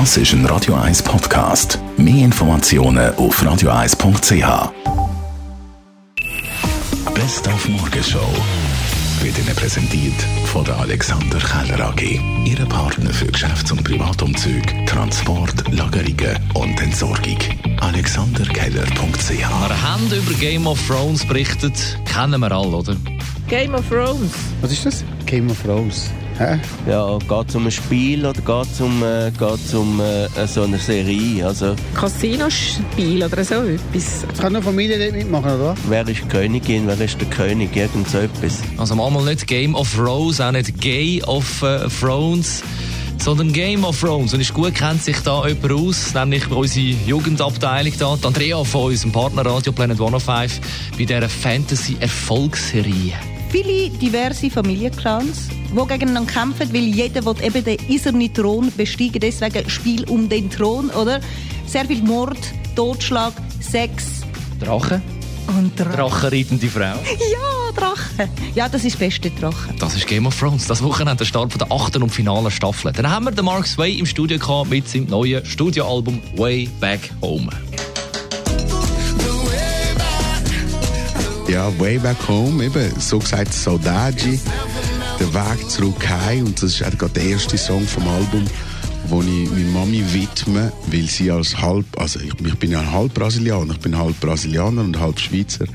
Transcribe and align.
Das 0.00 0.16
ist 0.16 0.32
ein 0.32 0.44
Radio 0.46 0.74
1 0.74 1.04
Podcast. 1.04 1.78
Mehr 1.96 2.24
Informationen 2.24 3.14
auf 3.14 3.40
radio1.ch. 3.40 4.72
Best 7.14 7.46
auf 7.46 7.68
Morgenshow 7.68 8.28
wird 9.22 9.38
Ihnen 9.38 9.54
präsentiert 9.54 10.20
von 10.46 10.64
der 10.64 10.80
Alexander 10.80 11.38
Keller 11.38 11.90
AG. 11.90 12.20
Ihre 12.44 12.66
Partner 12.66 13.10
für 13.10 13.26
Geschäfts- 13.26 13.70
und 13.70 13.84
Privatumzug, 13.84 14.64
Transport, 14.88 15.72
Lagerungen 15.72 16.40
und 16.54 16.82
Entsorgung. 16.82 17.38
AlexanderKeller.ch 17.78 19.30
Wir 19.30 19.48
haben 19.48 20.06
über 20.10 20.34
Game 20.40 20.66
of 20.66 20.84
Thrones 20.88 21.24
berichtet. 21.24 22.00
Kennen 22.04 22.40
wir 22.40 22.50
alle, 22.50 22.78
oder? 22.78 22.96
Game 23.46 23.76
of 23.76 23.88
Thrones. 23.88 24.32
Was 24.60 24.72
ist 24.72 24.86
das? 24.86 25.04
Game 25.24 25.48
of 25.48 25.62
Thrones. 25.62 26.10
Hä? 26.38 26.58
Ja, 26.88 27.18
geht 27.18 27.48
es 27.48 27.54
um 27.54 27.66
ein 27.66 27.70
Spiel 27.70 28.26
oder 28.26 28.40
geht 28.40 28.72
es 28.72 28.80
um, 28.80 29.04
äh, 29.04 29.30
geht's 29.30 29.72
um 29.72 30.00
äh, 30.00 30.26
so 30.48 30.62
eine 30.62 30.78
Serie? 30.78 31.46
Also, 31.46 31.76
Casino-Spiel 31.94 33.22
oder 33.22 33.44
so 33.44 33.54
etwas. 33.54 34.26
Es 34.32 34.40
kann 34.40 34.52
nur 34.52 34.62
Familie 34.62 34.98
dort 34.98 35.12
mitmachen, 35.12 35.52
oder? 35.52 35.76
wer 35.88 36.08
ist 36.08 36.22
die 36.24 36.28
Königin, 36.28 36.88
wer 36.88 37.00
ist 37.00 37.20
der 37.20 37.28
König, 37.28 37.76
irgend 37.76 38.08
so 38.08 38.18
etwas. 38.18 38.62
Also 38.78 38.96
manchmal 38.96 39.26
nicht 39.26 39.46
Game 39.46 39.76
of 39.76 39.94
Thrones, 39.94 40.40
auch 40.40 40.50
nicht 40.50 40.80
Gay 40.80 41.22
of 41.22 41.62
äh, 41.62 41.86
Thrones, 42.00 42.64
sondern 43.18 43.52
Game 43.52 43.84
of 43.84 44.00
Thrones. 44.00 44.34
Und 44.34 44.40
ist 44.40 44.52
gut, 44.52 44.74
kennt 44.74 45.04
sich 45.04 45.20
da 45.20 45.46
jemand 45.46 45.72
aus, 45.72 46.14
nämlich 46.14 46.50
unsere 46.50 46.96
Jugendabteilung 47.06 47.92
da, 47.96 48.16
die 48.20 48.26
Andrea 48.26 48.64
von 48.64 48.86
unserem 48.86 49.12
Partner 49.12 49.46
Radio 49.46 49.72
Planet 49.72 50.00
105 50.00 50.60
bei 50.98 51.04
dieser 51.04 51.28
Fantasy-Erfolgsserie. 51.28 53.33
Viele 53.54 53.88
diverse 53.88 54.50
Familienclans, 54.50 55.48
die 55.48 55.86
gegeneinander 55.86 56.32
kämpfen, 56.32 56.72
weil 56.72 56.86
jeder 56.86 57.24
will 57.24 57.36
eben 57.40 57.62
den 57.62 57.78
eisernen 57.88 58.34
Thron 58.34 58.72
besteigen. 58.76 59.20
Deswegen 59.20 59.70
Spiel 59.70 60.04
um 60.08 60.28
den 60.28 60.50
Thron, 60.50 60.90
oder? 60.90 61.20
Sehr 61.64 61.84
viel 61.84 62.02
Mord, 62.02 62.38
Totschlag, 62.74 63.32
Sex 63.60 64.22
Drachen? 64.58 65.00
und 65.46 65.78
Drachen. 65.78 65.92
Drachenreitende 65.92 66.66
Frau. 66.66 66.80
Ja, 66.82 67.72
Drachen. 67.76 68.28
Ja, 68.56 68.68
das 68.68 68.84
ist 68.84 68.94
das 68.94 68.98
beste 68.98 69.30
Drachen. 69.30 69.76
Das 69.78 69.94
ist 69.94 70.08
Game 70.08 70.26
of 70.26 70.36
Thrones. 70.36 70.66
Das 70.66 70.82
Wochenende 70.82 71.18
der 71.18 71.24
Start 71.24 71.52
von 71.52 71.58
der 71.60 71.70
achten 71.70 72.02
und 72.02 72.10
finalen 72.10 72.50
Staffel. 72.50 72.92
Dann 72.92 73.08
haben 73.08 73.26
wir 73.26 73.30
den 73.30 73.44
Mark 73.44 73.68
Sway 73.68 73.98
im 73.98 74.06
Studio 74.06 74.36
gehabt 74.36 74.70
mit 74.70 74.88
seinem 74.88 75.06
neuen 75.06 75.46
Studioalbum 75.46 76.20
Way 76.36 76.68
Back 76.80 77.10
Home. 77.22 77.50
Ja, 81.48 81.70
Way 81.78 81.98
Back 81.98 82.28
Home, 82.28 82.64
eben, 82.64 82.98
so 82.98 83.18
gesagt 83.18 83.52
Saudade, 83.52 84.38
der 85.20 85.34
Weg 85.34 85.70
zurück 85.70 86.08
heim. 86.08 86.46
Und 86.46 86.62
das 86.62 86.80
ist 86.80 86.98
gerade 86.98 87.12
der 87.12 87.24
erste 87.24 87.58
Song 87.58 87.86
vom 87.86 88.08
Album, 88.08 88.44
wo 89.08 89.22
ich 89.22 89.50
meiner 89.50 89.70
Mami 89.70 90.02
widme, 90.12 90.72
weil 90.86 91.06
sie 91.08 91.30
als 91.30 91.60
halb, 91.60 91.86
also 91.98 92.20
ich, 92.20 92.32
ich 92.44 92.54
bin 92.58 92.70
ja 92.70 92.92
halb 92.92 93.14
Brasilianer, 93.14 93.74
ich 93.74 93.80
bin 93.80 93.96
halb 93.96 94.18
Brasilianer 94.20 94.82
und 94.82 94.98
halb 94.98 95.18
Schweizer. 95.18 95.66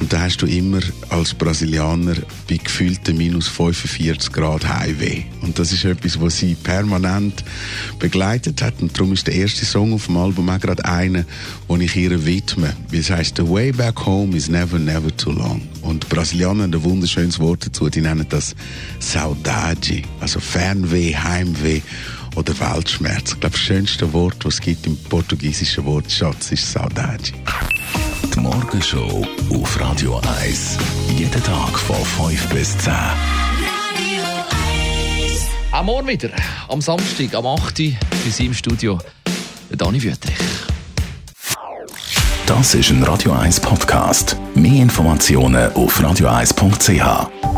Und 0.00 0.12
da 0.12 0.20
hast 0.20 0.40
du 0.42 0.46
immer 0.46 0.80
als 1.08 1.34
Brasilianer 1.34 2.14
bei 2.48 2.56
gefühlten 2.56 3.16
minus 3.16 3.48
45 3.48 4.30
Grad 4.32 4.68
Heimweh. 4.68 5.24
Und 5.40 5.58
das 5.58 5.72
ist 5.72 5.84
etwas, 5.84 6.20
was 6.20 6.38
sie 6.38 6.54
permanent 6.54 7.44
begleitet 7.98 8.62
hat. 8.62 8.74
Und 8.80 8.96
darum 8.96 9.12
ist 9.12 9.26
der 9.26 9.34
erste 9.34 9.64
Song 9.64 9.92
auf 9.92 10.06
dem 10.06 10.16
Album 10.16 10.48
auch 10.50 10.60
gerade 10.60 10.84
einer, 10.84 11.24
den 11.68 11.80
ich 11.80 11.96
ihr 11.96 12.24
widme. 12.24 12.76
Weil 12.90 13.00
es 13.00 13.10
heisst, 13.10 13.38
The 13.38 13.48
Way 13.48 13.72
Back 13.72 14.06
Home 14.06 14.36
is 14.36 14.48
never, 14.48 14.78
never 14.78 15.14
too 15.16 15.32
long. 15.32 15.62
Und 15.82 16.08
Brasilianer 16.08 16.64
haben 16.64 16.74
ein 16.74 16.84
wunderschönes 16.84 17.40
Wort 17.40 17.66
dazu. 17.66 17.88
Die 17.88 18.00
nennen 18.00 18.26
das 18.28 18.54
Saudade. 19.00 20.02
Also 20.20 20.38
Fernweh, 20.38 21.16
Heimweh 21.16 21.80
oder 22.38 22.58
Weltschmerz. 22.60 23.32
Ich 23.32 23.40
glaube, 23.40 23.56
das 23.56 23.60
schönste 23.60 24.12
Wort, 24.12 24.44
was 24.44 24.54
es 24.54 24.60
gibt 24.60 24.86
im 24.86 24.96
portugiesischen 24.96 25.84
Wortschatz, 25.84 26.52
ist 26.52 26.70
Saudade. 26.70 27.32
Die 28.32 28.40
Morgenshow 28.40 29.26
auf 29.52 29.80
Radio 29.80 30.20
1. 30.40 30.78
Jeden 31.16 31.42
Tag 31.42 31.78
von 31.78 31.96
5 31.96 32.48
bis 32.50 32.78
10. 32.78 32.92
Auch 35.72 35.84
morgen 35.84 36.08
wieder, 36.08 36.30
am 36.68 36.80
Samstag, 36.80 37.34
am 37.34 37.46
8. 37.46 37.80
Uhr, 37.80 37.92
bei 38.24 38.30
Sie 38.30 38.46
im 38.46 38.54
Studio, 38.54 38.98
der 39.68 39.76
Dani 39.76 40.02
Wüttrich. 40.02 40.36
Das 42.46 42.74
ist 42.74 42.90
ein 42.90 43.02
Radio 43.02 43.32
1 43.32 43.60
Podcast. 43.60 44.36
Mehr 44.54 44.82
Informationen 44.82 45.72
auf 45.72 46.00
radio1.ch. 46.00 47.57